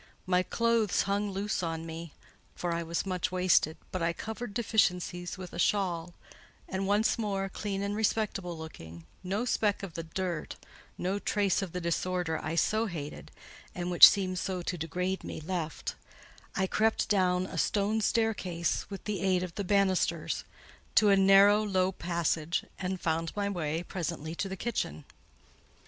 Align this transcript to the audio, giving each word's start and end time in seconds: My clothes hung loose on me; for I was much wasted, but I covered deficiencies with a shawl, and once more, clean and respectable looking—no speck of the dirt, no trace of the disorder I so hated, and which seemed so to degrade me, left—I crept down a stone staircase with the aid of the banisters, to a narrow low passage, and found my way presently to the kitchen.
My 0.25 0.41
clothes 0.41 1.03
hung 1.03 1.29
loose 1.29 1.61
on 1.61 1.85
me; 1.85 2.13
for 2.55 2.73
I 2.73 2.81
was 2.81 3.05
much 3.05 3.31
wasted, 3.31 3.77
but 3.91 4.01
I 4.01 4.13
covered 4.13 4.55
deficiencies 4.55 5.37
with 5.37 5.53
a 5.53 5.59
shawl, 5.59 6.15
and 6.67 6.87
once 6.87 7.19
more, 7.19 7.49
clean 7.49 7.83
and 7.83 7.95
respectable 7.95 8.57
looking—no 8.57 9.45
speck 9.45 9.83
of 9.83 9.93
the 9.93 10.01
dirt, 10.01 10.55
no 10.97 11.19
trace 11.19 11.61
of 11.61 11.71
the 11.71 11.79
disorder 11.79 12.39
I 12.43 12.55
so 12.55 12.87
hated, 12.87 13.29
and 13.75 13.91
which 13.91 14.09
seemed 14.09 14.39
so 14.39 14.63
to 14.63 14.75
degrade 14.75 15.23
me, 15.23 15.39
left—I 15.39 16.65
crept 16.65 17.07
down 17.07 17.45
a 17.45 17.59
stone 17.59 18.01
staircase 18.01 18.87
with 18.89 19.03
the 19.03 19.21
aid 19.21 19.43
of 19.43 19.53
the 19.53 19.63
banisters, 19.63 20.45
to 20.95 21.09
a 21.09 21.15
narrow 21.15 21.61
low 21.63 21.91
passage, 21.91 22.65
and 22.79 22.99
found 22.99 23.35
my 23.35 23.49
way 23.49 23.83
presently 23.83 24.33
to 24.33 24.49
the 24.49 24.57
kitchen. 24.57 25.05